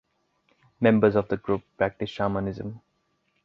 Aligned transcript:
Members 0.79 1.15
of 1.15 1.27
the 1.27 1.37
group 1.37 1.61
practice 1.77 2.09
shamanism. 2.09 2.71